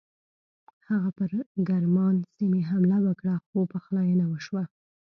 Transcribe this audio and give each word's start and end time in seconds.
هغه 0.89 1.09
پر 1.17 1.31
ګرمان 1.67 2.15
سیمې 2.35 2.61
حمله 2.69 2.97
وکړه 3.07 3.35
خو 3.45 3.59
پخلاینه 3.73 4.25
وشوه. 4.27 4.63